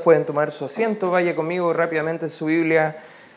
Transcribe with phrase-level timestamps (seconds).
[0.00, 2.96] pueden tomar su asiento, vaya conmigo rápidamente su Biblia.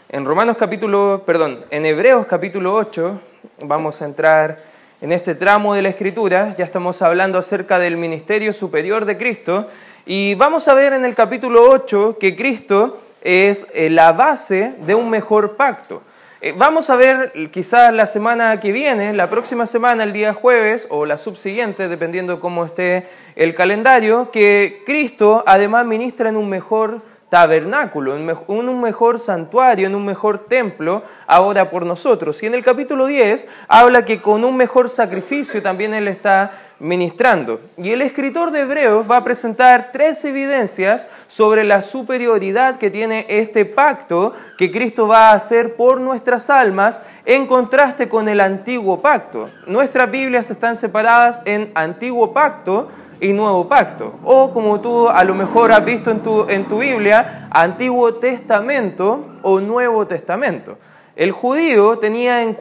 [0.09, 3.19] En Romanos capítulo, perdón, en Hebreos capítulo 8,
[3.61, 4.59] vamos a entrar
[5.01, 9.67] en este tramo de la escritura, ya estamos hablando acerca del ministerio superior de Cristo.
[10.05, 14.95] Y vamos a ver en el capítulo 8 que Cristo es eh, la base de
[14.95, 16.01] un mejor pacto.
[16.45, 20.85] Eh, vamos a ver quizás la semana que viene, la próxima semana, el día jueves
[20.91, 27.01] o la subsiguiente, dependiendo cómo esté el calendario, que Cristo además ministra en un mejor
[27.35, 32.41] tabernáculo, en un mejor santuario, en un mejor templo, ahora por nosotros.
[32.41, 37.59] Y en el capítulo 10 habla que con un mejor sacrificio también Él está ministrando.
[37.77, 43.25] Y el escritor de Hebreos va a presentar tres evidencias sobre la superioridad que tiene
[43.27, 49.01] este pacto que Cristo va a hacer por nuestras almas en contraste con el antiguo
[49.01, 49.49] pacto.
[49.67, 54.15] Nuestras Biblias están separadas en antiguo pacto, y Nuevo Pacto.
[54.23, 59.25] O como tú a lo mejor has visto en tu, en tu Biblia, Antiguo Testamento
[59.41, 60.77] o Nuevo Testamento.
[61.15, 62.55] El judío tenía en,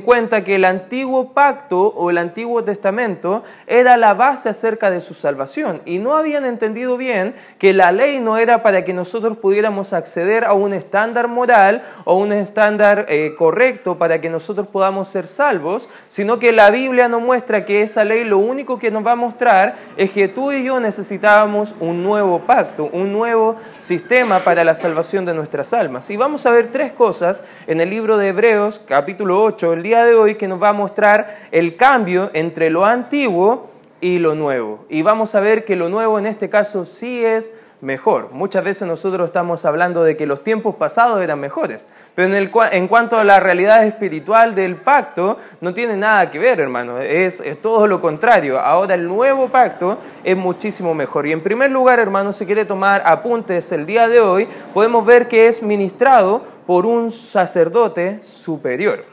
[0.00, 5.12] cuenta que el antiguo pacto o el antiguo testamento era la base acerca de su
[5.12, 9.92] salvación y no habían entendido bien que la ley no era para que nosotros pudiéramos
[9.92, 15.26] acceder a un estándar moral o un estándar eh, correcto para que nosotros podamos ser
[15.26, 19.12] salvos, sino que la Biblia nos muestra que esa ley lo único que nos va
[19.12, 24.64] a mostrar es que tú y yo necesitábamos un nuevo pacto, un nuevo sistema para
[24.64, 26.08] la salvación de nuestras almas.
[26.08, 30.04] Y vamos a ver tres cosas en el libro de Hebreos, capítulo 8, el día
[30.04, 33.68] de hoy, que nos va a mostrar el cambio entre lo antiguo
[34.00, 34.84] y lo nuevo.
[34.88, 38.30] Y vamos a ver que lo nuevo en este caso sí es mejor.
[38.32, 42.50] Muchas veces nosotros estamos hablando de que los tiempos pasados eran mejores, pero en, el,
[42.72, 47.40] en cuanto a la realidad espiritual del pacto, no tiene nada que ver, hermano, es,
[47.40, 48.58] es, todo lo contrario.
[48.58, 51.26] Ahora el nuevo pacto es muchísimo mejor.
[51.26, 55.28] Y en primer lugar, hermano, si quiere tomar apuntes el día de hoy, podemos ver
[55.28, 59.04] que es ministrado por un sacerdote superior.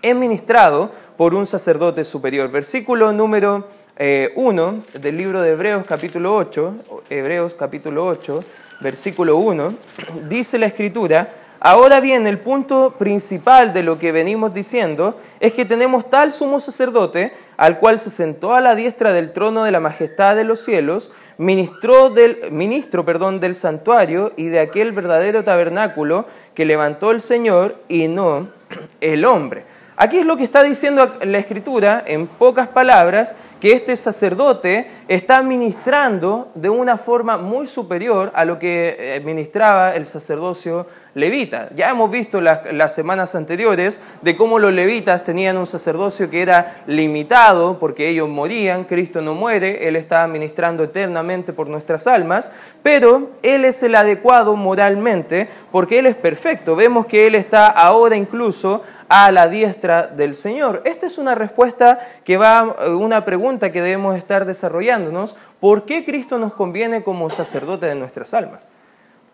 [0.00, 2.50] Es ministrado por un sacerdote superior.
[2.50, 3.66] Versículo número
[3.98, 6.74] 1 eh, del libro de Hebreos capítulo 8,
[7.10, 8.44] Hebreos capítulo 8,
[8.80, 9.74] versículo 1,
[10.28, 15.64] dice la escritura, ahora bien, el punto principal de lo que venimos diciendo es que
[15.64, 19.80] tenemos tal sumo sacerdote al cual se sentó a la diestra del trono de la
[19.80, 26.26] majestad de los cielos, ministró del, ministro perdón, del santuario y de aquel verdadero tabernáculo
[26.54, 28.46] que levantó el Señor y no
[29.00, 29.64] el hombre.
[30.00, 35.42] Aquí es lo que está diciendo la Escritura, en pocas palabras, que este sacerdote está
[35.42, 40.86] ministrando de una forma muy superior a lo que eh, ministraba el sacerdocio
[41.18, 41.68] levita.
[41.74, 46.82] Ya hemos visto las, semanas anteriores de cómo los levitas tenían un sacerdocio que era
[46.86, 52.50] limitado porque ellos morían, Cristo no muere, Él está ministrando eternamente por nuestras almas,
[52.82, 56.76] pero Él es el adecuado moralmente porque Él es perfecto.
[56.76, 60.82] Vemos que Él está ahora incluso a la diestra del Señor.
[60.84, 65.36] Esta es una respuesta que va, eh, una pregunta que debemos estar desarrollándonos.
[65.60, 68.70] ¿Por qué Cristo nos conviene como sacerdote de nuestras almas?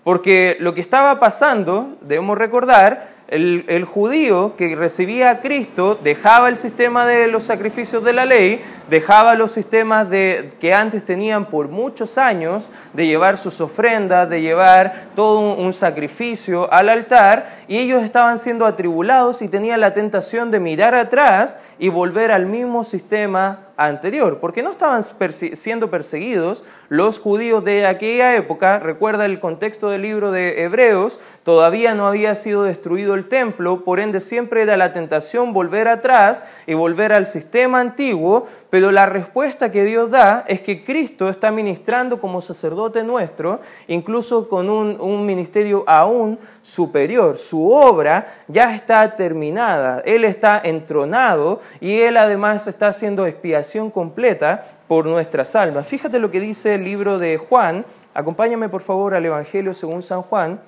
[0.05, 6.57] Porque lo que estaba pasando, debemos recordar, el, judío que recibía a Cristo dejaba el
[6.57, 8.61] sistema de los sacrificios de la ley,
[8.91, 14.43] dejaba los sistemas de, que antes tenían por muchos años de llevar sus ofrendas, de
[14.43, 19.95] llevar todo un, un sacrificio al altar, y ellos estaban siendo atribulados y tenían la
[19.95, 26.65] tentación de mirar atrás y volver al mismo sistema anterior, porque no estaban siendo perseguidos
[26.89, 32.35] los judíos de aquella época, recuerda el contexto del libro de Hebreos, todavía no había
[32.35, 37.27] sido destruido el templo, por ende siempre era la tentación volver atrás y volver al
[37.27, 43.03] sistema antiguo, pero la respuesta que Dios da es que Cristo está ministrando como sacerdote
[43.03, 47.39] nuestro, incluso con un, un ministerio aún superior.
[47.39, 54.65] Su obra ya está terminada, Él está entronado y Él además está haciendo expiación completa
[54.89, 55.87] por nuestras almas.
[55.87, 57.85] Fíjate lo que dice el libro de Juan.
[58.15, 60.59] Acompáñame por favor al Evangelio según San Juan,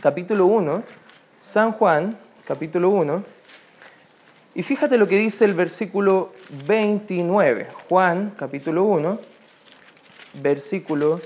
[0.00, 0.82] capítulo 1.
[1.40, 3.22] San Juan, capítulo 1.
[4.54, 6.32] Y fíjate lo que dice el versículo
[6.66, 7.68] 29.
[7.88, 9.18] Juan, capítulo 1,
[10.34, 11.20] versículo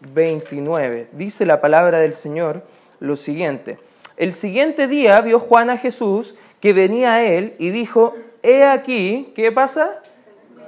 [0.00, 1.08] 29.
[1.12, 2.62] Dice la palabra del Señor
[3.02, 3.78] lo siguiente.
[4.16, 9.32] El siguiente día vio Juan a Jesús que venía a él y dijo, he aquí,
[9.34, 10.00] ¿qué pasa?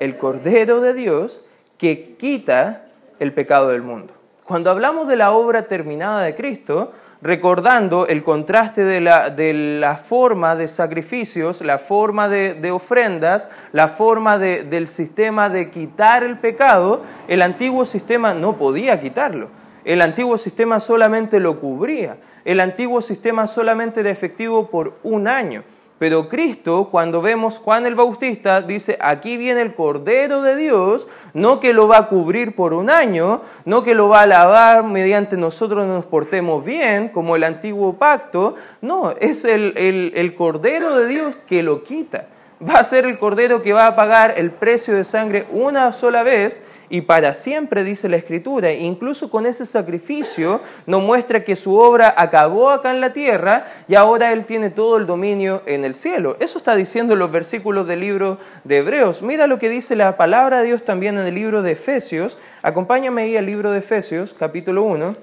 [0.01, 1.45] El Cordero de Dios
[1.79, 2.87] que quita
[3.21, 4.13] el pecado del mundo.
[4.45, 6.93] Cuando hablamos de la obra terminada de Cristo,
[7.23, 13.89] recordando el contraste de la, de la forma de sacrificios, la forma de, ofrendas, la
[13.89, 19.49] forma del sistema de quitar el pecado, el antiguo sistema no podía quitarlo.
[19.85, 22.17] El antiguo sistema solamente lo cubría.
[22.45, 25.63] El antiguo sistema solamente era efectivo por un año.
[25.99, 31.61] Pero Cristo, cuando vemos Juan el Bautista, dice, aquí viene el Cordero de Dios, no
[31.61, 35.37] que lo va a cubrir por un año, no que lo va a lavar mediante
[35.37, 41.37] nosotros nos portemos bien, como el antiguo pacto, no, es el, el Cordero de Dios
[41.47, 42.27] que lo quita
[42.63, 46.23] va a ser el cordero que va a pagar el precio de sangre una sola
[46.23, 48.73] vez y para siempre, dice la Escritura.
[48.73, 53.95] Incluso con ese sacrificio nos muestra que su obra acabó acá en la tierra y
[53.95, 56.37] ahora Él tiene todo el dominio en el cielo.
[56.41, 59.23] Eso está diciendo los versículos del libro de Hebreos.
[59.23, 62.39] Mira lo que dice la palabra de Dios también en el libro de Efesios.
[62.63, 65.17] Acompáñame ahí al libro de Efesios, capítulo 1.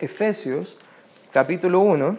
[0.00, 0.76] Efesios,
[1.32, 2.16] capítulo 1.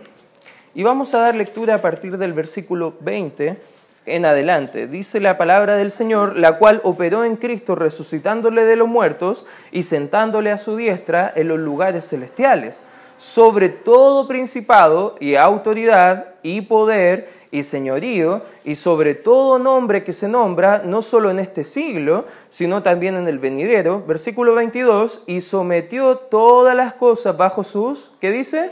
[0.74, 3.73] Y vamos a dar lectura a partir del versículo 20
[4.06, 4.88] en adelante.
[4.88, 9.84] Dice la palabra del Señor, la cual operó en Cristo resucitándole de los muertos y
[9.84, 12.82] sentándole a su diestra en los lugares celestiales,
[13.18, 20.28] sobre todo principado y autoridad y poder y señorío, y sobre todo nombre que se
[20.28, 24.04] nombra, no solo en este siglo, sino también en el venidero.
[24.08, 28.72] Versículo 22, y sometió todas las cosas bajo sus, ¿qué dice?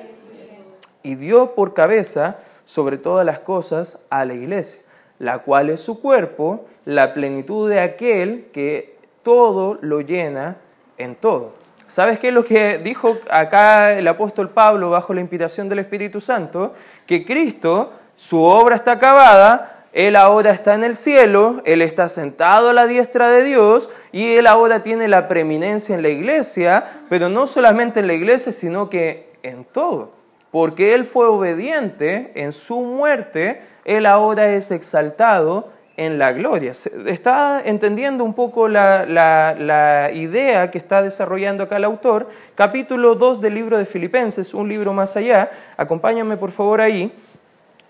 [1.03, 4.81] Y dio por cabeza sobre todas las cosas a la iglesia
[5.21, 10.57] la cual es su cuerpo, la plenitud de aquel que todo lo llena
[10.97, 11.53] en todo.
[11.85, 16.19] ¿Sabes qué es lo que dijo acá el apóstol Pablo bajo la inspiración del Espíritu
[16.21, 16.73] Santo?
[17.05, 22.69] Que Cristo, su obra está acabada, Él ahora está en el cielo, Él está sentado
[22.69, 27.29] a la diestra de Dios y Él ahora tiene la preeminencia en la iglesia, pero
[27.29, 30.13] no solamente en la iglesia, sino que en todo.
[30.49, 36.71] Porque Él fue obediente en su muerte él ahora es exaltado en la gloria.
[37.05, 42.29] Está entendiendo un poco la, idea que está desarrollando acá el autor.
[42.55, 45.51] Capítulo 2 del libro de Filipenses, un libro más allá.
[45.77, 47.11] Acompáñame por favor ahí.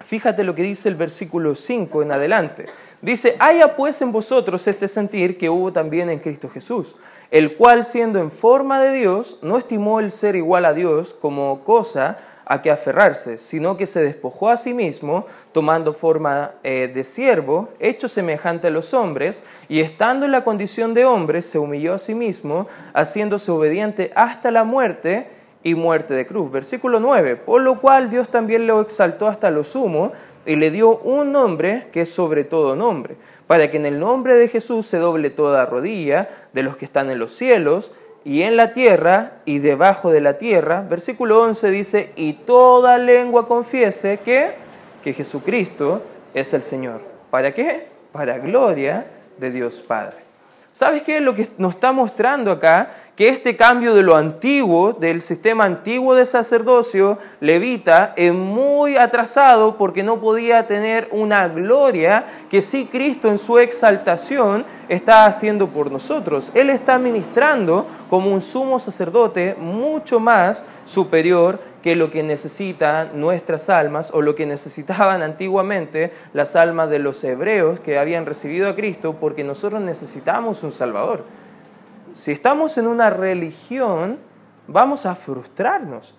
[0.05, 2.65] Fíjate lo que dice el versículo 5 en adelante.
[3.01, 6.95] Dice, haya pues en vosotros este sentir que hubo también en Cristo Jesús,
[7.31, 11.63] el cual siendo en forma de Dios, no estimó el ser igual a Dios como
[11.63, 12.17] cosa
[12.51, 17.69] a que aferrarse, sino que se despojó a sí mismo, tomando forma eh, de siervo,
[17.79, 21.97] hecho semejante a los hombres, y estando en la condición de hombre, se humilló a
[21.97, 25.29] sí mismo, haciéndose obediente hasta la muerte
[25.63, 26.51] y muerte de cruz.
[26.51, 30.11] Versículo 9, por lo cual Dios también lo exaltó hasta lo sumo
[30.45, 33.15] y le dio un nombre que es sobre todo nombre,
[33.47, 37.09] para que en el nombre de Jesús se doble toda rodilla de los que están
[37.11, 40.85] en los cielos y en la tierra y debajo de la tierra.
[40.87, 44.53] Versículo 11 dice, y toda lengua confiese que,
[45.03, 46.01] que Jesucristo
[46.33, 47.01] es el Señor.
[47.29, 47.87] ¿Para qué?
[48.11, 49.05] Para gloria
[49.37, 50.30] de Dios Padre.
[50.73, 52.89] ¿Sabes qué es lo que nos está mostrando acá?
[53.21, 59.77] que este cambio de lo antiguo, del sistema antiguo de sacerdocio levita, es muy atrasado
[59.77, 65.91] porque no podía tener una gloria que sí Cristo en su exaltación está haciendo por
[65.91, 66.51] nosotros.
[66.55, 73.69] Él está ministrando como un sumo sacerdote mucho más superior que lo que necesitan nuestras
[73.69, 78.75] almas o lo que necesitaban antiguamente las almas de los hebreos que habían recibido a
[78.75, 81.23] Cristo porque nosotros necesitamos un Salvador
[82.13, 84.19] si estamos en una religión,
[84.67, 86.15] vamos a frustrarnos.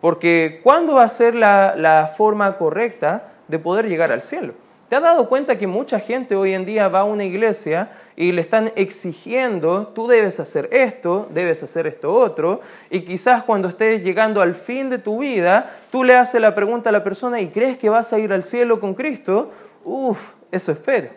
[0.00, 4.54] Porque ¿cuándo va a ser la, forma correcta de poder llegar al cielo?
[4.90, 8.32] ¿Te has dado cuenta que mucha gente hoy en día va a una iglesia y
[8.32, 14.02] le están exigiendo, tú debes hacer esto, debes hacer esto otro, y quizás cuando estés
[14.02, 17.50] llegando al fin de tu vida, tú le haces la pregunta a la persona y
[17.50, 19.52] crees que vas a ir al cielo con Cristo?
[19.84, 21.10] Uf, eso espero.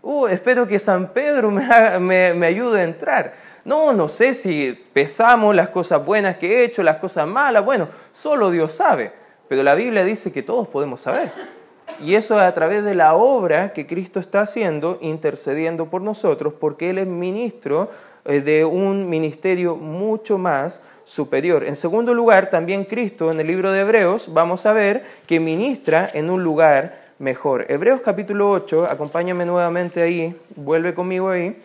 [0.00, 3.34] Uh, espero que San Pedro me, me ayude a entrar.
[3.66, 7.62] No, no sé si pesamos las cosas buenas que he hecho, las cosas malas.
[7.66, 9.12] Bueno, solo Dios sabe.
[9.46, 11.59] Pero la Biblia dice que todos podemos saber.
[11.98, 16.54] Y eso es a través de la obra que Cristo está haciendo, intercediendo por nosotros,
[16.58, 17.90] porque Él es ministro
[18.24, 21.64] eh, de un ministerio mucho más superior.
[21.64, 26.08] En segundo lugar, también Cristo en el libro de Hebreos vamos a ver que ministra
[26.12, 27.66] en un lugar mejor.
[27.68, 31.56] Hebreos capítulo 8, acompáñame nuevamente ahí, vuelve conmigo ahí.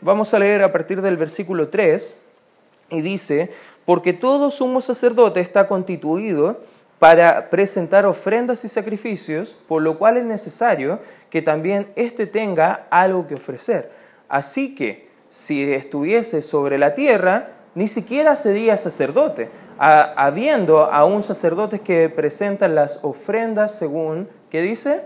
[0.00, 2.16] Vamos a leer a partir del versículo 3
[2.90, 3.50] y dice,
[3.84, 6.60] porque todo sumo sacerdote está constituido
[7.00, 13.26] para presentar ofrendas y sacrificios, por lo cual es necesario que también éste tenga algo
[13.26, 13.90] que ofrecer.
[14.28, 22.10] Así que si estuviese sobre la tierra, ni siquiera sería sacerdote, habiendo aún sacerdotes que
[22.10, 25.00] presentan las ofrendas según, ¿qué dice?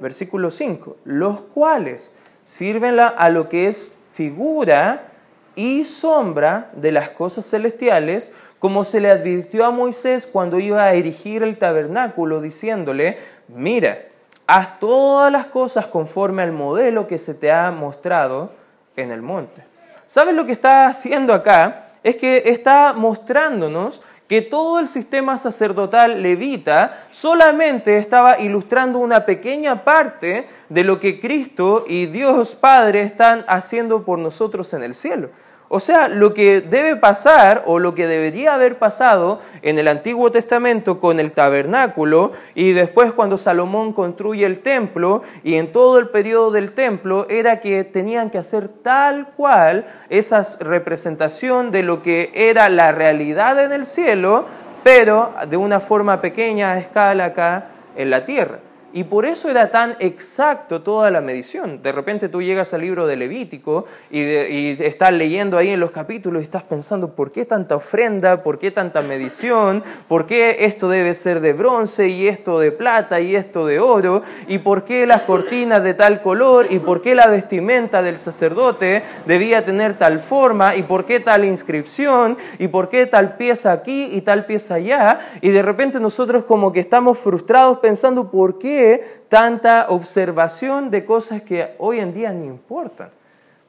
[0.00, 5.10] Versículo 5, los cuales sirven a lo que es figura
[5.56, 10.94] y sombra de las cosas celestiales, como se le advirtió a Moisés cuando iba a
[10.94, 13.18] erigir el tabernáculo, diciéndole,
[13.48, 13.98] mira,
[14.46, 18.52] haz todas las cosas conforme al modelo que se te ha mostrado
[18.96, 19.62] en el monte.
[20.06, 21.88] ¿Sabes lo que está haciendo acá?
[22.02, 29.84] Es que está mostrándonos que todo el sistema sacerdotal levita solamente estaba ilustrando una pequeña
[29.84, 35.28] parte de lo que Cristo y Dios Padre están haciendo por nosotros en el cielo.
[35.74, 40.30] O sea, lo que debe pasar o lo que debería haber pasado en el Antiguo
[40.30, 46.10] Testamento con el tabernáculo y después cuando Salomón construye el templo y en todo el
[46.10, 52.30] periodo del templo era que tenían que hacer tal cual esa representación de lo que
[52.32, 54.44] era la realidad en el cielo,
[54.84, 57.66] pero de una forma pequeña a escala acá
[57.96, 58.60] en la tierra.
[58.96, 61.82] Y por eso era tan exacto toda la medición.
[61.82, 66.40] De repente tú llegas al libro de Levítico y, estás leyendo ahí en los capítulos
[66.40, 68.44] y estás pensando, ¿por qué tanta ofrenda?
[68.44, 69.82] ¿Por qué tanta medición?
[70.06, 74.22] ¿Por qué esto debe ser de bronce y esto de plata y esto de oro?
[74.46, 76.68] ¿Y por qué las cortinas de tal color?
[76.70, 80.76] ¿Y por qué la vestimenta del sacerdote debía tener tal forma?
[80.76, 82.38] ¿Y por qué tal inscripción?
[82.60, 85.18] ¿Y por qué tal pieza aquí y tal pieza allá?
[85.40, 88.83] Y de repente nosotros como que estamos frustrados pensando, ¿por qué?
[89.28, 93.10] Tanta observación de cosas que hoy en día ni importan?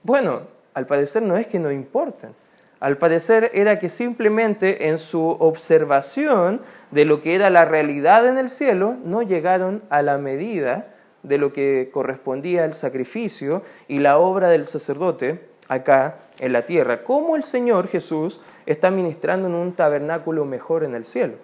[0.03, 0.41] Bueno,
[0.73, 2.31] al parecer no es que no importen.
[2.79, 8.37] Al parecer era que simplemente en su observación de lo que era la realidad en
[8.37, 10.87] el cielo no llegaron a la medida
[11.23, 17.03] de lo que correspondía al sacrificio y la obra del sacerdote acá en la tierra.
[17.03, 21.35] ¿Cómo el Señor Jesús está ministrando en un tabernáculo mejor en el cielo?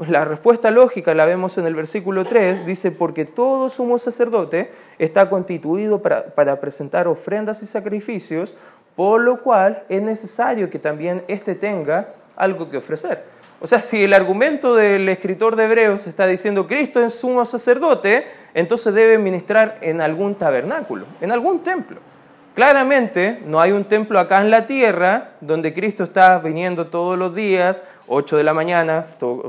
[0.08, 5.28] La respuesta lógica la vemos en el versículo 3, dice, porque todo sumo sacerdote está
[5.28, 8.54] constituido para, presentar ofrendas y sacrificios,
[8.96, 13.22] por lo cual es necesario que también éste tenga algo que ofrecer.
[13.60, 18.26] O sea, si el argumento del escritor de Hebreos está diciendo Cristo es sumo sacerdote,
[18.54, 22.00] entonces debe ministrar en algún tabernáculo, en algún templo.
[22.54, 27.34] Claramente no hay un templo acá en la tierra donde Cristo está viniendo todos los
[27.34, 29.06] días, 8 de la mañana,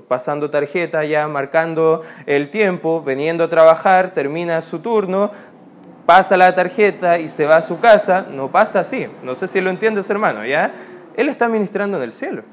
[0.08, 5.32] pasando tarjeta ya, marcando el tiempo, veniendo a trabajar, termina su turno,
[6.06, 8.26] pasa la tarjeta y se va a su casa.
[8.30, 9.08] No pasa así.
[9.24, 10.72] No sé si lo entiendes, hermano, ¿ya?
[11.16, 12.44] Él está ministrando en el cielo.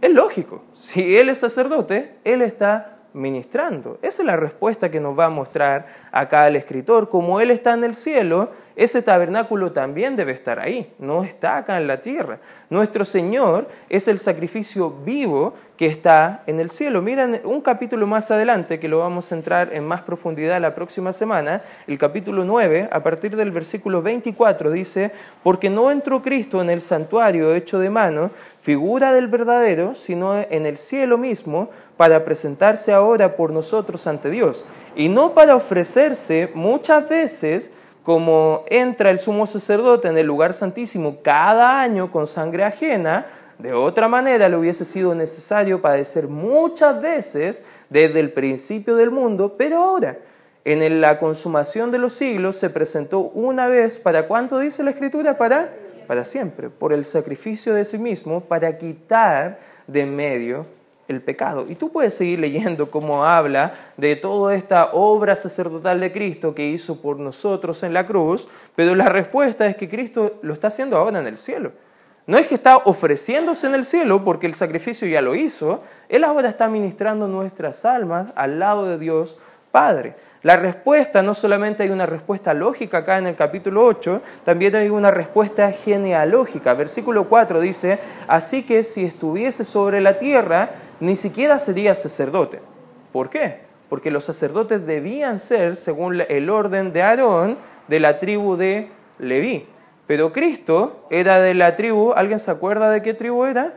[0.00, 0.64] Es lógico.
[0.74, 3.98] Si Él es sacerdote, Él está ministrando.
[4.02, 7.08] Esa es la respuesta que nos va a mostrar acá el escritor.
[7.08, 11.76] Como Él está en el cielo, ese tabernáculo también debe estar ahí, no está acá
[11.76, 12.38] en la tierra.
[12.70, 17.02] Nuestro Señor es el sacrificio vivo que está en el cielo.
[17.02, 21.12] Miren un capítulo más adelante, que lo vamos a entrar en más profundidad la próxima
[21.12, 25.10] semana, el capítulo 9, a partir del versículo 24, dice,
[25.42, 30.66] porque no entró Cristo en el santuario hecho de mano, figura del verdadero, sino en
[30.66, 34.64] el cielo mismo, para presentarse ahora por nosotros ante Dios,
[34.96, 37.72] y no para ofrecerse muchas veces,
[38.04, 43.26] como entra el sumo sacerdote en el lugar santísimo cada año con sangre ajena,
[43.58, 49.56] de otra manera le hubiese sido necesario padecer muchas veces desde el principio del mundo,
[49.58, 50.16] pero ahora,
[50.64, 55.36] en la consumación de los siglos, se presentó una vez, ¿para cuánto dice la Escritura?
[55.36, 55.70] Para,
[56.06, 60.79] para siempre, por el sacrificio de sí mismo, para quitar de medio
[61.10, 61.66] el pecado.
[61.68, 66.66] Y tú puedes seguir leyendo cómo habla de toda esta obra sacerdotal de Cristo que
[66.66, 70.96] hizo por nosotros en la cruz, pero la respuesta es que Cristo lo está haciendo
[70.96, 71.72] ahora en el cielo.
[72.26, 76.22] No es que está ofreciéndose en el cielo porque el sacrificio ya lo hizo, Él
[76.22, 79.36] ahora está ministrando nuestras almas al lado de Dios
[79.70, 80.14] Padre.
[80.42, 84.88] La respuesta, no solamente hay una respuesta lógica acá en el capítulo 8, también hay
[84.88, 86.72] una respuesta genealógica.
[86.74, 92.60] Versículo 4 dice, así que si estuviese sobre la tierra, ni siquiera sería sacerdote.
[93.12, 93.60] ¿Por qué?
[93.88, 98.88] Porque los sacerdotes debían ser, según el orden de Aarón, de la tribu de
[99.18, 99.66] Leví.
[100.06, 103.74] Pero Cristo era de la tribu, ¿alguien se acuerda de qué tribu era?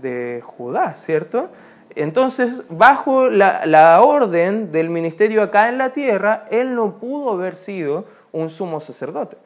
[0.00, 1.48] De Judá, ¿cierto?
[1.94, 8.04] Entonces, bajo la, orden del ministerio acá en la tierra, él no pudo haber sido
[8.32, 9.36] un sumo sacerdote.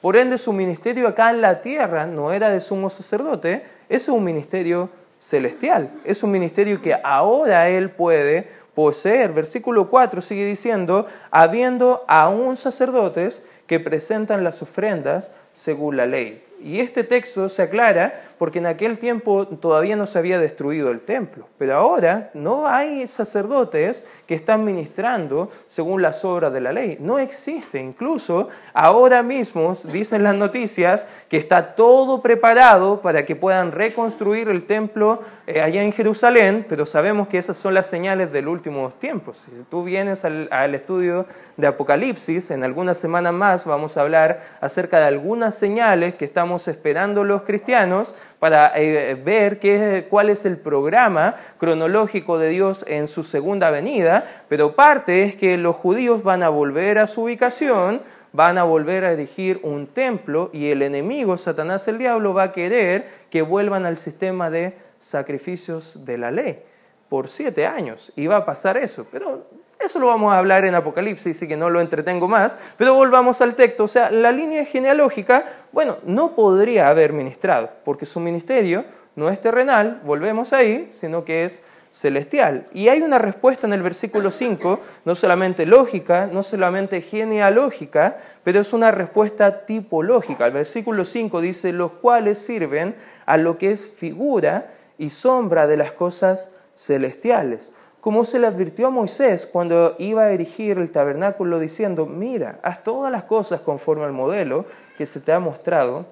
[0.00, 4.24] Por ende, su ministerio acá en la tierra no era de sumo sacerdote, es un
[4.24, 4.88] ministerio
[5.20, 9.32] celestial, es un ministerio que ahora él puede poseer.
[9.32, 16.42] Versículo 4 sigue diciendo, habiendo aún sacerdotes que presentan las ofrendas según la ley.
[16.62, 21.00] Y este texto se aclara porque en aquel tiempo todavía no se había destruido el
[21.00, 26.98] templo, pero ahora no hay sacerdotes que están ministrando según las obras de la ley.
[27.00, 27.80] No existe.
[27.80, 34.66] Incluso ahora mismo dicen las noticias que está todo preparado para que puedan reconstruir el
[34.66, 35.20] templo
[35.58, 39.46] allá en Jerusalén, pero sabemos que esas son las señales del último tiempos.
[39.56, 41.26] Si tú vienes al, al estudio
[41.56, 46.68] de Apocalipsis, en algunas semanas más vamos a hablar acerca de algunas señales que estamos
[46.68, 53.06] esperando los cristianos para eh, ver qué, cuál es el programa cronológico de Dios en
[53.06, 58.00] su segunda venida, pero parte es que los judíos van a volver a su ubicación,
[58.32, 62.52] van a volver a erigir un templo y el enemigo, Satanás el diablo, va a
[62.52, 66.62] querer que vuelvan al sistema de sacrificios de la ley
[67.08, 68.12] por siete años.
[68.16, 69.46] Va a pasar eso, pero
[69.80, 72.56] eso lo vamos a hablar en Apocalipsis, así que no lo entretengo más.
[72.76, 73.84] Pero volvamos al texto.
[73.84, 78.84] O sea, la línea genealógica, bueno, no podría haber ministrado, porque su ministerio
[79.16, 82.68] no es terrenal, volvemos ahí, sino que es celestial.
[82.72, 88.60] Y hay una respuesta en el versículo 5, no solamente lógica, no solamente genealógica, pero
[88.60, 90.46] es una respuesta tipológica.
[90.46, 92.94] El versículo 5 dice, los cuales sirven
[93.26, 98.86] a lo que es figura y sombra de las cosas celestiales como se le advirtió
[98.86, 104.04] a Moisés cuando iba a erigir el tabernáculo diciendo, mira, haz todas las cosas conforme
[104.04, 104.64] al modelo
[104.96, 106.06] que se te ha mostrado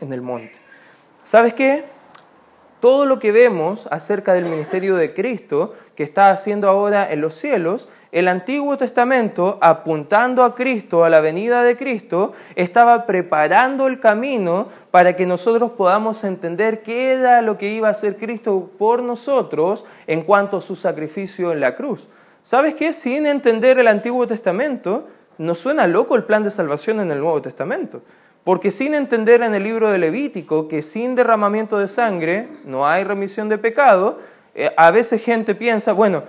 [0.00, 0.52] en el monte.
[1.22, 1.84] ¿Sabes qué?
[2.80, 7.34] Todo lo que vemos acerca del ministerio de Cristo que está haciendo ahora en los
[7.34, 14.00] cielos el Antiguo Testamento, apuntando a Cristo, a la venida de Cristo, estaba preparando el
[14.00, 19.02] camino para que nosotros podamos entender qué era lo que iba a hacer Cristo por
[19.02, 22.08] nosotros en cuanto a su sacrificio en la cruz.
[22.42, 22.92] ¿Sabes qué?
[22.92, 25.06] Sin entender el Antiguo Testamento,
[25.38, 28.02] nos suena loco el plan de salvación en el Nuevo Testamento.
[28.42, 33.04] Porque sin entender en el libro de Levítico que sin derramamiento de sangre no hay
[33.04, 34.18] remisión de pecado,
[34.54, 36.24] eh, a veces gente piensa, bueno,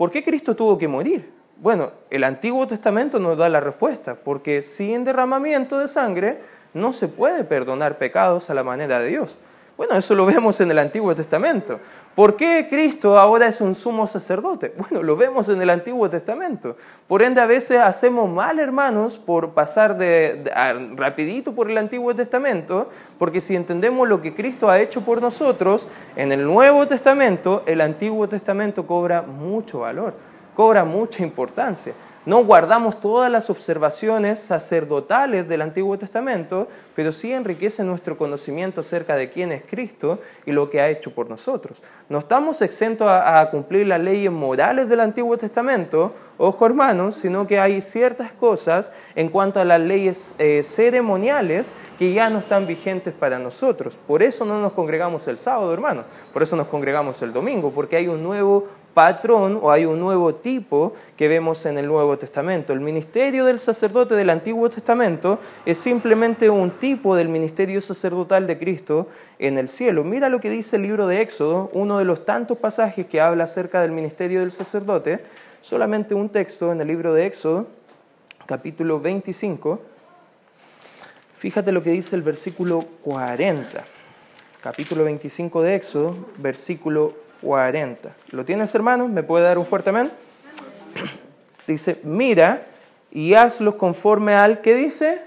[0.00, 1.30] ¿Por qué Cristo tuvo que morir?
[1.58, 6.38] Bueno, el Antiguo Testamento nos da la respuesta, porque sin derramamiento de sangre
[6.72, 9.36] no se puede perdonar pecados a la manera de Dios.
[9.80, 11.80] Bueno, eso lo vemos en el Antiguo Testamento.
[12.14, 14.74] ¿Por qué Cristo ahora es un sumo sacerdote?
[14.76, 16.76] Bueno, lo vemos en el Antiguo Testamento.
[17.08, 20.52] Por ende, a veces hacemos mal, hermanos, por pasar de,
[20.96, 25.88] rapidito por el Antiguo Testamento, porque si entendemos lo que Cristo ha hecho por nosotros,
[26.14, 30.12] en el Nuevo Testamento, el Antiguo Testamento cobra mucho valor,
[30.54, 31.94] cobra mucha importancia.
[32.30, 39.16] No guardamos todas las observaciones sacerdotales del Antiguo Testamento, pero sí enriquece nuestro conocimiento acerca
[39.16, 41.82] de quién es Cristo y lo que ha hecho por nosotros.
[42.08, 47.58] No estamos exentos a, cumplir las leyes morales del Antiguo Testamento, ojo hermanos, sino que
[47.58, 53.12] hay ciertas cosas en cuanto a las leyes eh, ceremoniales que ya no están vigentes
[53.12, 53.98] para nosotros.
[54.06, 56.04] Por eso no nos congregamos el sábado, hermanos.
[56.32, 60.34] Por eso nos congregamos el domingo, porque hay un nuevo patrón o hay un nuevo
[60.34, 62.72] tipo que vemos en el Nuevo Testamento.
[62.72, 68.58] El ministerio del sacerdote del Antiguo Testamento es simplemente un tipo del ministerio sacerdotal de
[68.58, 70.04] Cristo en el cielo.
[70.04, 73.44] Mira lo que dice el libro de Éxodo, uno de los tantos pasajes que habla
[73.44, 75.20] acerca del ministerio del sacerdote,
[75.62, 77.66] solamente un texto en el libro de Éxodo,
[78.46, 79.80] capítulo 25.
[81.36, 83.84] Fíjate lo que dice el versículo 40.
[84.60, 87.29] Capítulo 25 de Éxodo, versículo 40.
[88.32, 89.08] ¿Lo tienes, hermano?
[89.08, 90.10] ¿Me puede dar un fuerte amén?
[91.66, 92.62] Dice, mira
[93.10, 95.22] y hazlo conforme al que dice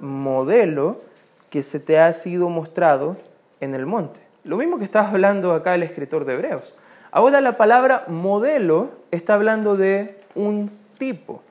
[0.00, 1.00] modelo
[1.50, 3.16] que se te ha sido mostrado
[3.60, 4.20] en el monte.
[4.44, 6.74] Lo mismo que está hablando acá el escritor de Hebreos.
[7.10, 11.42] Ahora la palabra modelo está hablando de un tipo,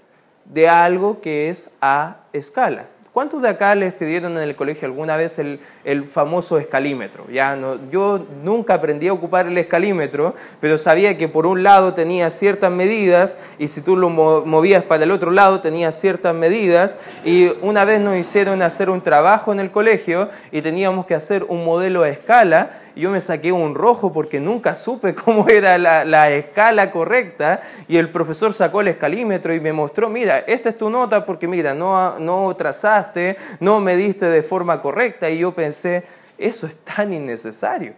[0.46, 2.86] de algo que es a escala.
[3.16, 7.28] ¿Cuántos de acá les pidieron en el colegio alguna vez el, el famoso escalímetro?
[7.32, 11.94] Ya no, yo nunca aprendí a ocupar el escalímetro, pero sabía que por un lado
[11.94, 16.98] tenía ciertas medidas y si tú lo movías para el otro lado tenía ciertas medidas.
[17.24, 21.46] Y una vez nos hicieron hacer un trabajo en el colegio y teníamos que hacer
[21.46, 26.32] un modelo a escala yo me saqué un rojo porque nunca supe cómo era la,
[26.32, 30.90] escala correcta y el profesor sacó el escalímetro y me mostró, mira, esta es tu
[30.90, 36.04] nota porque mira, no, no trazaste, no mediste de forma correcta y yo pensé,
[36.38, 37.94] eso es tan innecesario.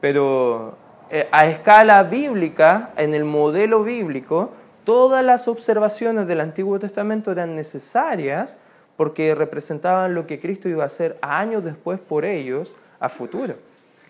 [0.00, 0.76] Pero
[1.10, 4.50] eh, a escala bíblica, en el modelo bíblico,
[4.84, 8.58] todas las observaciones del Antiguo Testamento eran necesarias
[8.96, 13.54] porque representaban lo que Cristo iba a hacer años después por ellos a futuro.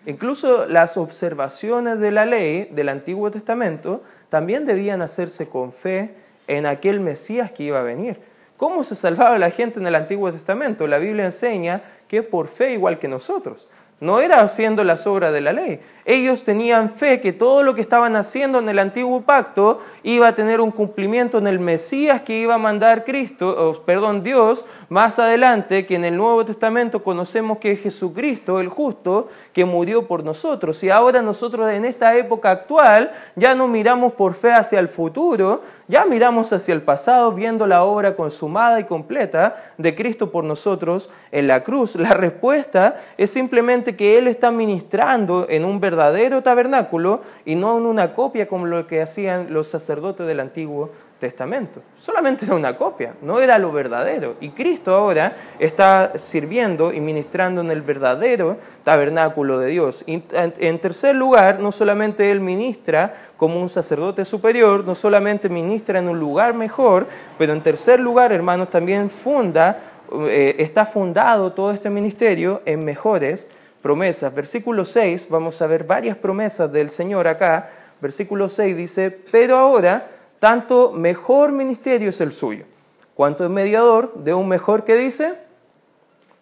[0.05, 6.13] Incluso las observaciones de la ley del Antiguo Testamento también debían hacerse con fe
[6.47, 8.19] en aquel Mesías que iba a venir.
[8.57, 10.87] ¿Cómo se salvaba la gente en el Antiguo Testamento?
[10.87, 13.67] La Biblia enseña que por fe igual que nosotros.
[13.99, 15.79] No era haciendo las obras de la ley.
[16.07, 20.35] Ellos tenían fe que todo lo que estaban haciendo en el antiguo pacto iba a
[20.35, 25.87] tener un cumplimiento en el Mesías que iba a mandar Cristo, perdón, Dios, más adelante,
[25.87, 30.83] que en el Nuevo Testamento conocemos que es Jesucristo, el justo, que murió por nosotros.
[30.83, 35.63] Y ahora nosotros en esta época actual ya no miramos por fe hacia el futuro,
[35.87, 41.09] ya miramos hacia el pasado viendo la obra consumada y completa de Cristo por nosotros
[41.31, 41.95] en la cruz.
[41.95, 47.85] La respuesta es simplemente que Él está ministrando en un verdadero tabernáculo y no en
[47.85, 51.81] una copia como lo que hacían los sacerdotes del Antiguo Testamento.
[51.95, 54.35] Solamente era una copia, no era lo verdadero.
[54.41, 60.03] Y Cristo ahora está sirviendo y ministrando en el verdadero tabernáculo de Dios.
[60.07, 66.09] En tercer lugar, no solamente Él ministra como un sacerdote superior, no solamente ministra en
[66.09, 69.79] un lugar mejor, pero en tercer lugar, hermanos, también funda,
[70.27, 73.47] eh, está fundado todo este ministerio en mejores
[73.85, 74.33] promesas.
[74.33, 77.69] Versículo 6, vamos a ver varias promesas del Señor acá.
[78.01, 80.07] Versículo 6 dice, pero ahora
[80.39, 82.65] tanto mejor ministerio es el suyo,
[83.13, 85.35] cuanto es mediador de un mejor que dice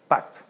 [0.08, 0.40] pacto,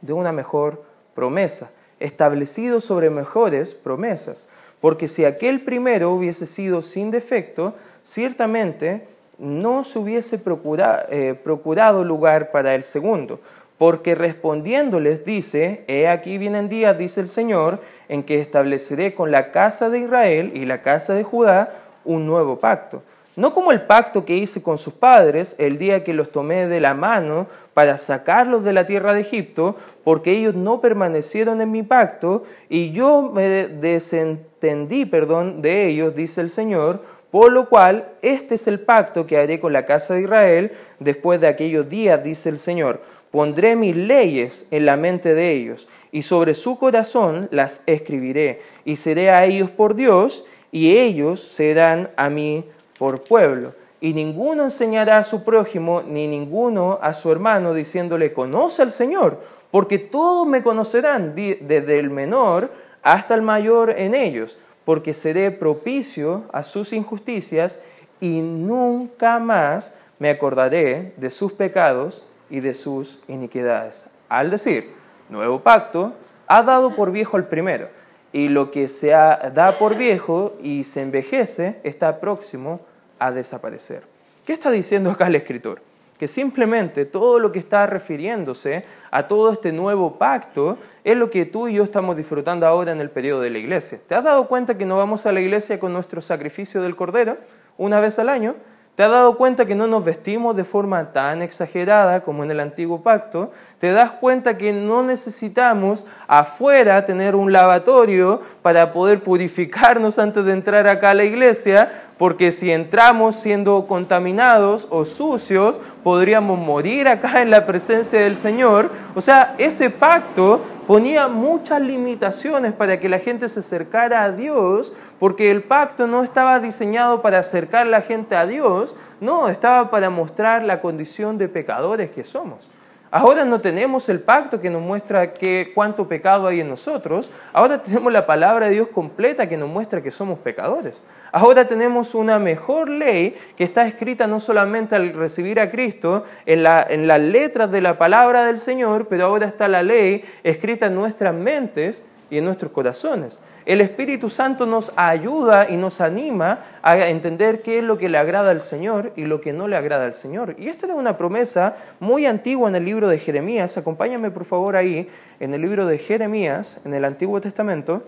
[0.00, 0.82] de una mejor
[1.14, 4.48] promesa, establecido sobre mejores promesas.
[4.80, 9.06] Porque si aquel primero hubiese sido sin defecto, ciertamente
[9.38, 13.38] no se hubiese eh, procurado lugar para el segundo
[13.78, 19.50] porque respondiéndoles dice, he aquí vienen días, dice el Señor, en que estableceré con la
[19.50, 21.70] casa de Israel y la casa de Judá
[22.04, 23.02] un nuevo pacto.
[23.36, 26.78] No como el pacto que hice con sus padres el día que los tomé de
[26.78, 31.82] la mano para sacarlos de la tierra de Egipto, porque ellos no permanecieron en mi
[31.82, 38.54] pacto y yo me desentendí, perdón, de ellos, dice el Señor, por lo cual este
[38.54, 42.48] es el pacto que haré con la casa de Israel después de aquellos días, dice
[42.48, 43.00] el Señor
[43.34, 48.94] Pondré mis leyes en la mente de ellos, y sobre su corazón las escribiré, y
[48.94, 52.64] seré a ellos por Dios, y ellos serán a mí
[52.96, 53.72] por pueblo.
[54.00, 59.40] Y ninguno enseñará a su prójimo, ni ninguno a su hermano, diciéndole, conoce al Señor,
[59.72, 62.70] porque todos me conocerán, desde el menor
[63.02, 67.80] hasta el mayor en ellos, porque seré propicio a sus injusticias,
[68.20, 74.06] y nunca más me acordaré de sus pecados y de sus iniquidades.
[74.28, 74.92] Al decir,
[75.28, 76.14] nuevo pacto,
[76.46, 77.88] ha dado por viejo el primero,
[78.32, 82.80] y lo que se da por viejo y se envejece está próximo
[83.18, 84.02] a desaparecer.
[84.44, 85.80] ¿Qué está diciendo acá el escritor?
[86.18, 91.44] Que simplemente todo lo que está refiriéndose a todo este nuevo pacto es lo que
[91.44, 94.00] tú y yo estamos disfrutando ahora en el periodo de la iglesia.
[94.06, 97.38] ¿Te has dado cuenta que no vamos a la iglesia con nuestro sacrificio del cordero
[97.78, 98.56] una vez al año?
[98.94, 102.60] ¿Te has dado cuenta que no nos vestimos de forma tan exagerada como en el
[102.60, 103.50] antiguo pacto?
[103.84, 110.54] ¿Te das cuenta que no necesitamos afuera tener un lavatorio para poder purificarnos antes de
[110.54, 111.92] entrar acá a la iglesia?
[112.16, 118.90] Porque si entramos siendo contaminados o sucios, podríamos morir acá en la presencia del Señor.
[119.14, 124.94] O sea, ese pacto ponía muchas limitaciones para que la gente se acercara a Dios,
[125.20, 129.90] porque el pacto no estaba diseñado para acercar a la gente a Dios, no, estaba
[129.90, 132.70] para mostrar la condición de pecadores que somos.
[133.16, 137.30] Ahora no tenemos el pacto que nos muestra que, cuánto pecado hay en nosotros.
[137.52, 141.04] Ahora tenemos la palabra de Dios completa que nos muestra que somos pecadores.
[141.30, 146.64] Ahora tenemos una mejor ley que está escrita no solamente al recibir a Cristo en,
[146.64, 150.86] la, en las letras de la palabra del Señor, pero ahora está la ley escrita
[150.86, 153.38] en nuestras mentes y en nuestros corazones.
[153.66, 158.18] El Espíritu Santo nos ayuda y nos anima a entender qué es lo que le
[158.18, 160.54] agrada al Señor y lo que no le agrada al Señor.
[160.58, 163.78] Y esta es una promesa muy antigua en el libro de Jeremías.
[163.78, 165.08] Acompáñame por favor ahí,
[165.40, 168.02] en el libro de Jeremías, en el Antiguo Testamento.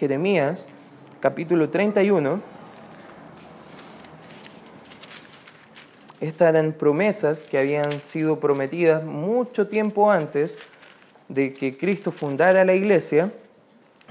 [0.00, 0.68] Jeremías,
[1.20, 2.40] capítulo 31.
[6.20, 10.58] Estas eran promesas que habían sido prometidas mucho tiempo antes
[11.28, 13.30] de que Cristo fundara la iglesia.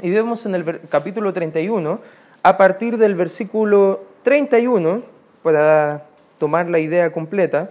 [0.01, 1.99] Y vemos en el capítulo 31,
[2.43, 5.03] a partir del versículo 31,
[5.41, 6.03] para
[6.37, 7.69] tomar la idea completa,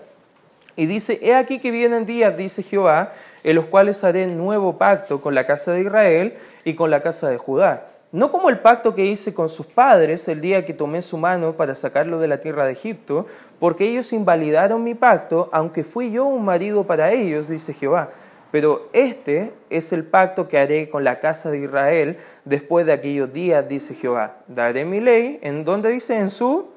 [0.74, 3.12] y dice, he aquí que vienen días, dice Jehová,
[3.44, 6.34] en los cuales haré nuevo pacto con la casa de Israel
[6.64, 7.88] y con la casa de Judá.
[8.10, 11.52] No como el pacto que hice con sus padres el día que tomé su mano
[11.52, 13.26] para sacarlo de la tierra de Egipto,
[13.60, 18.10] porque ellos invalidaron mi pacto, aunque fui yo un marido para ellos, dice Jehová
[18.54, 23.32] pero este es el pacto que haré con la casa de Israel después de aquellos
[23.32, 24.36] días, dice Jehová.
[24.46, 26.16] Daré mi ley, ¿en dónde dice?
[26.16, 26.68] En su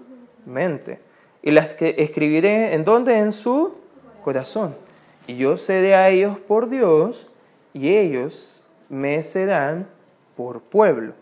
[0.48, 0.98] mente.
[1.44, 3.20] Y las que escribiré, ¿en dónde?
[3.20, 3.76] En su
[4.24, 4.74] corazón.
[5.28, 7.30] y yo seré a ellos por Dios,
[7.76, 9.86] y ellos me serán
[10.36, 11.14] por pueblo.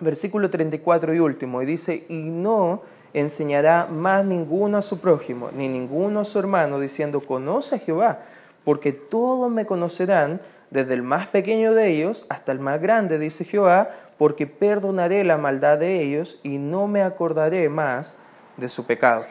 [0.00, 2.80] Versículo 34 y último, y dice, y no
[3.12, 8.20] enseñará más ninguno a su prójimo, ni ninguno a su hermano, diciendo, conoce a Jehová,
[8.64, 13.44] porque todos me conocerán, desde el más pequeño de ellos hasta el más grande, dice
[13.44, 18.16] Jehová, porque perdonaré la maldad de ellos y no me acordaré más
[18.56, 19.24] de su pecado.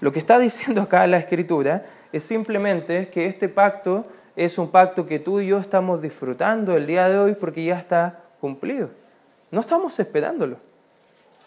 [0.00, 4.04] Lo que está diciendo acá la escritura es simplemente que este pacto
[4.36, 7.78] es un pacto que tú y yo estamos disfrutando el día de hoy porque ya
[7.78, 8.90] está cumplido.
[9.50, 10.56] No estamos esperándolo.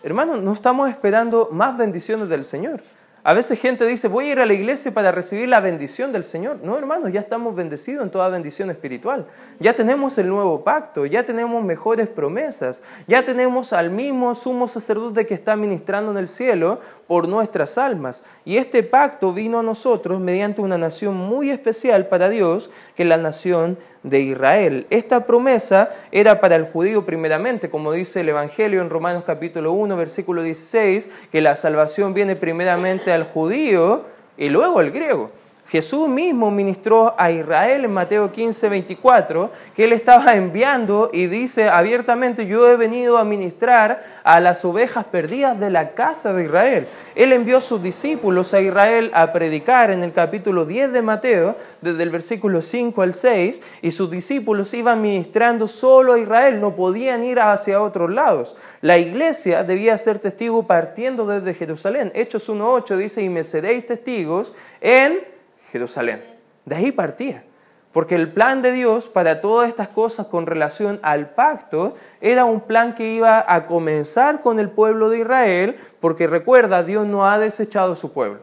[0.03, 2.81] Hermanos, no estamos esperando más bendiciones del Señor.
[3.27, 6.23] A veces gente dice, voy a ir a la iglesia para recibir la bendición del
[6.23, 6.59] Señor.
[6.61, 9.25] No, hermanos, ya estamos bendecidos en toda bendición espiritual.
[9.59, 15.25] Ya tenemos el nuevo pacto, ya tenemos mejores promesas, ya tenemos al mismo sumo sacerdote
[15.25, 18.23] que está ministrando en el cielo por nuestras almas.
[18.45, 23.09] Y este pacto vino a nosotros mediante una nación muy especial para Dios, que es
[23.09, 24.85] la nación de Israel.
[24.89, 29.97] Esta promesa era para el judío primeramente, como dice el Evangelio en Romanos capítulo 1,
[29.97, 34.05] versículo 16, que la salvación viene primeramente al judío
[34.37, 35.31] y luego al griego.
[35.67, 41.69] Jesús mismo ministró a Israel en Mateo 15, 24, que él estaba enviando y dice
[41.69, 46.88] abiertamente, yo he venido a ministrar a las ovejas perdidas de la casa de Israel.
[47.15, 51.56] Él envió a sus discípulos a Israel a predicar en el capítulo 10 de Mateo,
[51.82, 56.75] desde el versículo 5 al 6, y sus discípulos iban ministrando solo a Israel, no
[56.75, 58.56] podían ir hacia otros lados.
[58.82, 62.12] La iglesia debía ser testigo partiendo desde Jerusalén.
[62.13, 65.34] Hechos 1.8 dice, y me seréis testigos en
[65.75, 66.23] Jerusalén.
[66.63, 67.43] De ahí partía.
[67.91, 72.61] Porque el plan de Dios para todas estas cosas con relación al pacto era un
[72.61, 77.39] plan que iba a comenzar con el pueblo de Israel, porque recuerda, Dios no ha
[77.39, 78.39] desechado a su pueblo.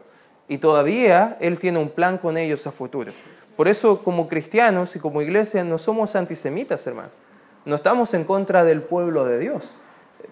[0.47, 3.11] Y todavía Él tiene un plan con ellos a futuro.
[3.57, 7.09] Por eso como cristianos y como iglesia no somos antisemitas, hermano.
[7.65, 9.73] No estamos en contra del pueblo de Dios.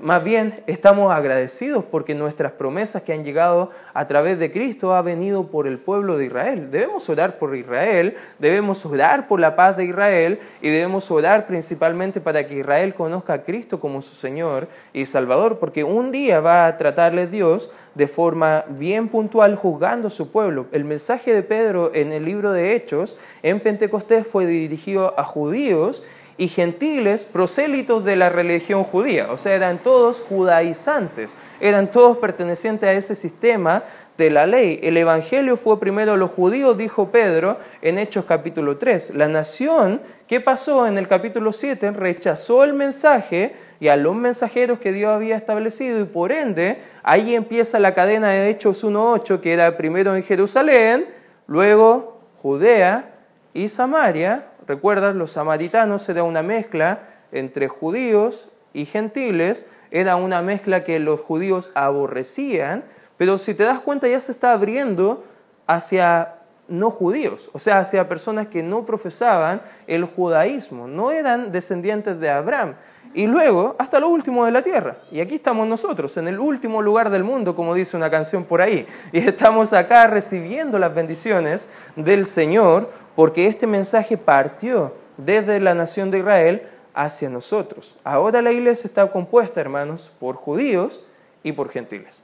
[0.02, 5.06] Más bien estamos agradecidos porque nuestras promesas que han llegado a través de Cristo han
[5.06, 6.72] venido por el pueblo de Israel.
[6.72, 12.20] Debemos orar por Israel, debemos orar por la paz de Israel y debemos orar principalmente
[12.20, 16.66] para que Israel conozca a Cristo como su Señor y Salvador, porque un día va
[16.66, 20.66] a tratarle Dios de forma bien puntual juzgando a su pueblo.
[20.72, 26.02] El mensaje de Pedro en el libro de Hechos en Pentecostés fue dirigido a judíos
[26.42, 32.90] y gentiles prosélitos de la religión judía, o sea, eran todos judaizantes, eran todos pertenecientes
[32.90, 33.84] a ese sistema
[34.18, 34.80] de la ley.
[34.82, 39.14] El Evangelio fue primero a los judíos, dijo Pedro en Hechos capítulo 3.
[39.14, 41.92] La nación, ¿qué pasó en el capítulo 7?
[41.92, 47.36] Rechazó el mensaje y a los mensajeros que Dios había establecido y por ende ahí
[47.36, 51.06] empieza la cadena de Hechos 1.8 que era primero en Jerusalén,
[51.46, 53.12] luego Judea
[53.54, 55.16] y Samaria ¿Recuerdas?
[55.16, 57.00] Los samaritanos era una mezcla
[57.34, 62.86] entre judíos y gentiles, era una mezcla que los judíos aborrecían,
[63.18, 65.26] pero si te das cuenta ya se está abriendo
[65.68, 66.36] hacia
[66.70, 72.30] no judíos, o sea, hacia personas que no profesaban el judaísmo, no eran descendientes de
[72.30, 72.76] Abraham.
[73.13, 74.97] Y luego, hasta lo último de la tierra.
[75.12, 78.62] Y aquí estamos nosotros, en el último lugar del mundo, como dice una canción por
[78.62, 78.86] ahí.
[79.12, 86.10] Y estamos acá recibiendo las bendiciones del Señor porque este mensaje partió desde la nación
[86.10, 86.62] de Israel
[86.93, 87.95] hacia nosotros.
[88.04, 91.02] Ahora la iglesia está compuesta, hermanos, por judíos
[91.43, 92.24] y por gentiles.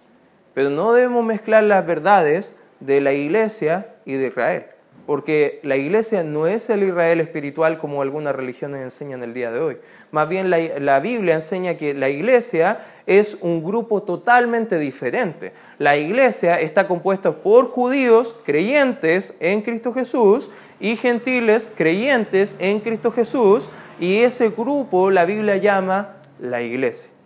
[0.54, 4.64] Pero no debemos mezclar las verdades de la iglesia y de Israel,
[5.06, 9.60] porque la iglesia no es el Israel espiritual como algunas religiones enseñan el día de
[9.60, 9.78] hoy.
[10.12, 15.52] Más bien la, Biblia enseña que la iglesia es un grupo totalmente diferente.
[15.80, 23.12] La iglesia está compuesta por judíos creyentes en Cristo Jesús y gentiles creyentes en Cristo
[23.12, 27.17] Jesús y ese grupo la Biblia llama la iglesia.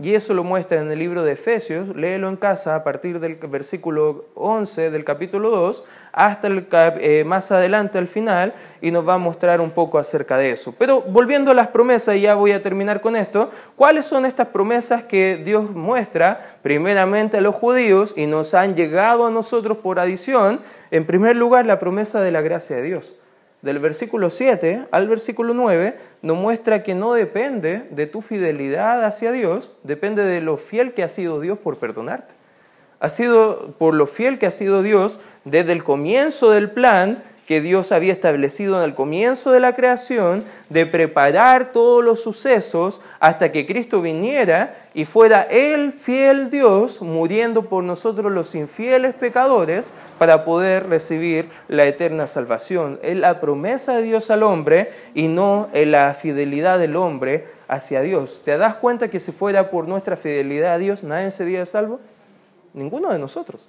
[0.00, 3.34] Y eso lo muestra en el libro de Efesios, léelo en casa a partir del
[3.34, 9.14] versículo 11 del capítulo 2 hasta el, eh, más adelante al final y nos va
[9.14, 10.72] a mostrar un poco acerca de eso.
[10.78, 14.48] Pero volviendo a las promesas, y ya voy a terminar con esto, ¿cuáles son estas
[14.48, 19.98] promesas que Dios muestra primeramente a los judíos y nos han llegado a nosotros por
[19.98, 20.60] adición?
[20.92, 23.17] En primer lugar, la promesa de la gracia de Dios
[23.62, 29.32] del versículo 7 al versículo 9 nos muestra que no depende de tu fidelidad hacia
[29.32, 32.34] Dios, depende de lo fiel que ha sido Dios por perdonarte.
[33.00, 37.62] Ha sido por lo fiel que ha sido Dios desde el comienzo del plan que
[37.62, 43.50] Dios había establecido en el comienzo de la creación, de preparar todos los sucesos hasta
[43.52, 50.44] que Cristo viniera y fuera el fiel Dios muriendo por nosotros los infieles pecadores para
[50.44, 53.00] poder recibir la eterna salvación.
[53.02, 58.42] Es la promesa de Dios al hombre y no la fidelidad del hombre hacia Dios.
[58.44, 61.98] ¿Te das cuenta que si fuera por nuestra fidelidad a Dios, nadie sería salvo?
[62.74, 63.66] Ninguno de nosotros,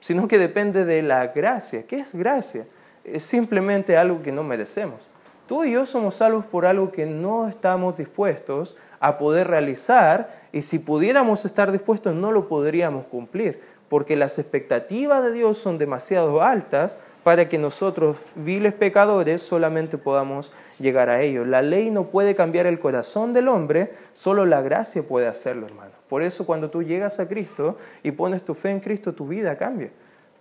[0.00, 1.84] sino que depende de la gracia.
[1.86, 2.66] ¿Qué es gracia?
[3.04, 5.08] Es simplemente algo que no merecemos.
[5.46, 10.62] Tú y yo somos salvos por algo que no estamos dispuestos a poder realizar y
[10.62, 16.42] si pudiéramos estar dispuestos no lo podríamos cumplir, porque las expectativas de Dios son demasiado
[16.42, 21.44] altas para que nosotros, viles pecadores, solamente podamos llegar a ello.
[21.44, 25.92] La ley no puede cambiar el corazón del hombre, solo la gracia puede hacerlo, hermano.
[26.08, 29.56] Por eso cuando tú llegas a Cristo y pones tu fe en Cristo, tu vida
[29.56, 29.90] cambia.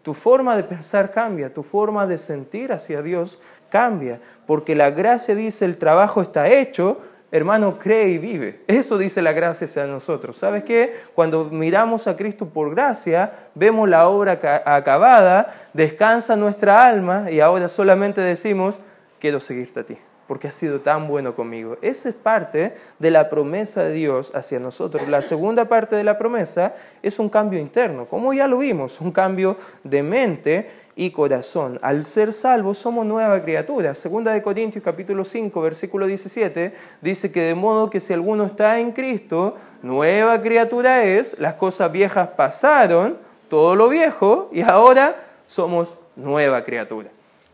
[0.01, 5.35] Tu forma de pensar cambia, tu forma de sentir hacia Dios cambia, porque la gracia
[5.35, 6.99] dice el trabajo está hecho,
[7.31, 8.61] hermano, cree y vive.
[8.67, 10.37] Eso dice la gracia hacia nosotros.
[10.37, 10.93] ¿Sabes qué?
[11.13, 17.69] Cuando miramos a Cristo por gracia, vemos la obra acabada, descansa nuestra alma y ahora
[17.69, 18.79] solamente decimos,
[19.19, 19.97] quiero seguirte a ti
[20.31, 21.77] porque has sido tan bueno conmigo.
[21.81, 25.05] Esa es parte de la promesa de Dios hacia nosotros.
[25.09, 29.11] La segunda parte de la promesa es un cambio interno, como ya lo vimos, un
[29.11, 31.79] cambio de mente y corazón.
[31.81, 33.93] Al ser salvos somos nueva criatura.
[33.93, 38.79] Segunda de Corintios capítulo 5, versículo 17 dice que de modo que si alguno está
[38.79, 43.17] en Cristo, nueva criatura es, las cosas viejas pasaron,
[43.49, 45.13] todo lo viejo y ahora
[45.45, 47.09] somos nueva criatura.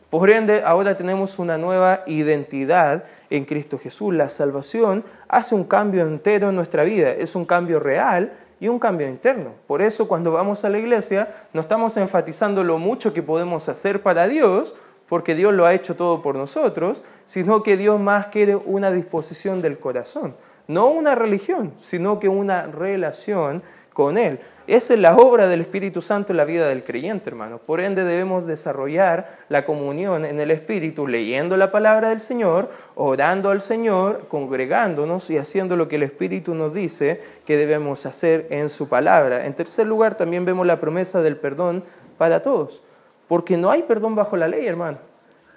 [0.09, 4.13] Por ende, ahora tenemos una nueva identidad en Cristo Jesús.
[4.13, 8.79] La salvación hace un cambio entero en nuestra vida, es un cambio real y un
[8.79, 9.51] cambio interno.
[9.67, 14.01] Por eso cuando vamos a la iglesia no estamos enfatizando lo mucho que podemos hacer
[14.01, 14.75] para Dios,
[15.09, 19.61] porque Dios lo ha hecho todo por nosotros, sino que Dios más quiere una disposición
[19.61, 20.35] del corazón.
[20.67, 23.61] No una religión, sino que una relación
[23.97, 24.39] con Él.
[24.67, 27.57] Esa es la obra del Espíritu Santo en la vida del creyente, hermano.
[27.57, 33.49] Por ende debemos desarrollar la comunión en el Espíritu, leyendo la palabra del Señor, orando
[33.49, 38.69] al Señor, congregándonos y haciendo lo que el Espíritu nos dice que debemos hacer en
[38.69, 39.47] su palabra.
[39.47, 41.83] En tercer lugar, también vemos la promesa del perdón
[42.19, 42.83] para todos,
[43.27, 44.99] porque no hay perdón bajo la ley, hermano.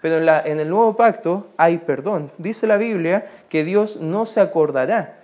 [0.00, 2.32] Pero en, en el nuevo pacto hay perdón.
[2.38, 5.19] Dice la Biblia que Dios no se acordará.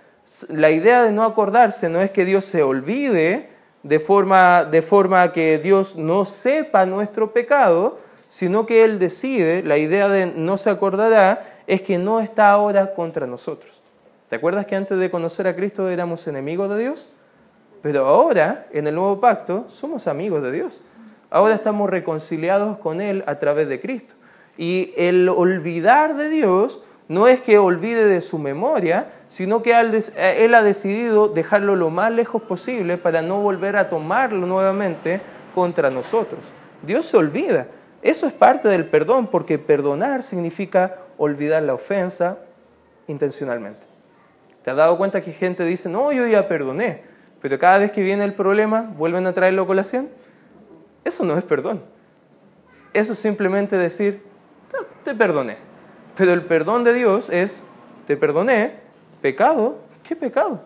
[0.49, 3.47] La idea de no acordarse no es que Dios se olvide,
[3.83, 9.77] de forma, de forma que Dios no sepa nuestro pecado, sino que Él decide, la
[9.77, 13.81] idea de no se acordará, es que no está ahora contra nosotros.
[14.29, 17.09] ¿Te acuerdas que antes de conocer a Cristo éramos enemigos de Dios?
[17.81, 20.81] Pero ahora, en el nuevo pacto, somos amigos de Dios.
[21.29, 24.15] Ahora estamos reconciliados con Él a través de Cristo.
[24.57, 30.43] Y el olvidar de Dios no es que olvide de su memoria, sino que eh,
[30.43, 35.21] él ha decidido dejarlo lo más lejos posible para no volver a tomarlo nuevamente
[35.55, 36.41] contra nosotros.
[36.81, 37.67] Dios se olvida.
[38.01, 42.37] Eso es parte del perdón, porque perdonar significa olvidar la ofensa
[43.07, 43.85] intencionalmente.
[44.63, 47.03] ¿Te has dado cuenta que gente dice, no, yo ya perdoné,
[47.41, 50.09] pero cada vez que viene el problema vuelven a traerlo a colación?
[51.05, 51.81] Eso no es perdón.
[52.93, 54.21] Eso es simplemente decir,
[55.03, 55.66] te perdoné
[56.17, 57.61] pero el perdón de Dios es,
[58.07, 58.73] te perdoné,
[59.21, 60.61] pecado, ¿qué pecado?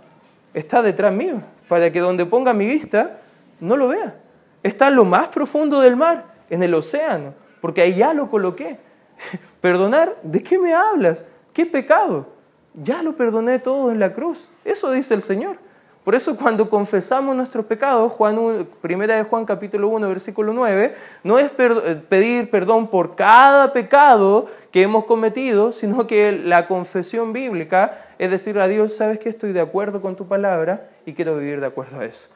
[0.54, 3.20] Está detrás mío, para que donde ponga mi vista
[3.60, 4.16] no lo vea.
[4.64, 8.80] Está en lo más profundo del mar, en el océano, porque ahí ya lo coloqué.
[9.62, 11.26] Perdonar, ¿de qué me hablas?
[11.54, 12.28] ¿Qué pecado?
[12.74, 14.50] Ya lo perdoné todo en la cruz.
[14.64, 15.58] Eso dice el Señor.
[16.04, 21.38] Por eso cuando confesamos nuestros pecados, Juan primera de Juan capítulo 1, versículo 9, no
[21.38, 28.06] es eh, pedir perdón por cada pecado que hemos cometido, sino que la confesión bíblica
[28.22, 31.60] es decir a Dios, sabes que estoy de acuerdo con tu palabra y quiero vivir
[31.60, 32.30] de acuerdo a eso.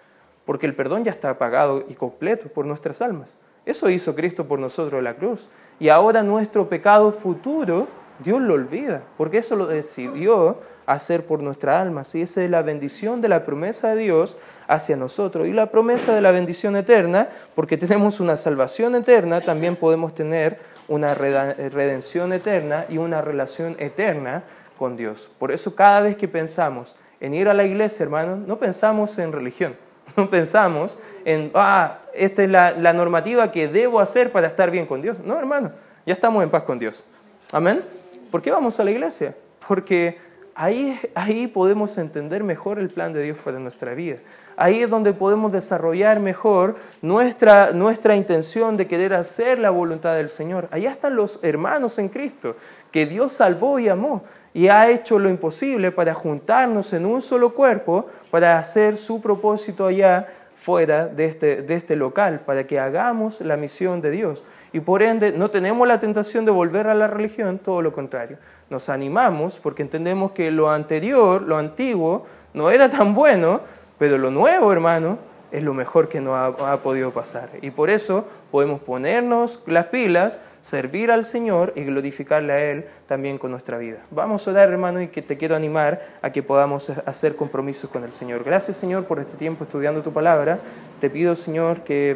[0.43, 3.37] Porque el perdón ya está pagado y completo por nuestras almas.
[3.67, 5.47] Eso hizo Cristo por nosotros en la cruz.
[5.79, 11.81] Y ahora nuestro pecado futuro, Dios lo olvida, porque eso lo decidió hacer por nuestra
[11.81, 12.03] alma.
[12.03, 12.21] ¿sí?
[12.21, 15.47] Esa es la bendición de la promesa de Dios hacia nosotros.
[15.47, 20.59] Y la promesa de la bendición eterna, porque tenemos una salvación eterna, también podemos tener
[20.87, 24.43] una redención eterna y una relación eterna
[24.77, 25.29] con Dios.
[25.39, 29.31] Por eso cada vez que pensamos en ir a la iglesia, hermano, no pensamos en
[29.31, 29.75] religión.
[30.15, 34.85] No pensamos en, ah, esta es la, la normativa que debo hacer para estar bien
[34.85, 35.17] con Dios.
[35.23, 35.71] No, hermano,
[36.05, 37.03] ya estamos en paz con Dios.
[37.51, 37.83] Amén.
[38.29, 39.35] ¿Por qué vamos a la iglesia?
[39.67, 40.19] Porque
[40.55, 44.17] ahí, ahí podemos entender mejor el plan de Dios para nuestra vida.
[44.57, 50.29] Ahí es donde podemos desarrollar mejor nuestra, nuestra intención de querer hacer la voluntad del
[50.29, 50.69] Señor.
[50.71, 52.55] Allá están los hermanos en Cristo,
[52.89, 57.53] que Dios salvó y amó y ha hecho lo imposible para juntarnos en un solo
[57.53, 63.41] cuerpo para hacer su propósito allá fuera de este, de este local, para que hagamos
[63.41, 64.45] la misión de Dios.
[64.71, 68.37] Y por ende no tenemos la tentación de volver a la religión, todo lo contrario.
[68.69, 73.61] Nos animamos porque entendemos que lo anterior, lo antiguo, no era tan bueno,
[73.97, 75.17] pero lo nuevo, hermano,
[75.55, 77.49] es lo mejor que nos ha, podido pasar.
[77.61, 83.37] Y por eso podemos ponernos las pilas, servir al Señor y glorificarle a Él también
[83.37, 83.99] con nuestra vida.
[84.11, 88.03] Vamos a orar, hermano, y que te quiero animar a que podamos hacer compromisos con
[88.03, 88.43] el Señor.
[88.43, 90.59] Gracias, Señor, por este tiempo estudiando tu palabra.
[90.99, 92.13] Te pido, Señor, que